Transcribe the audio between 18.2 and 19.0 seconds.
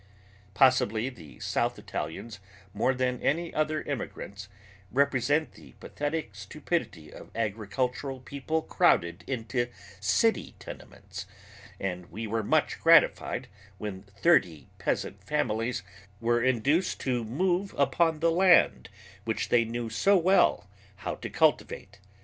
the land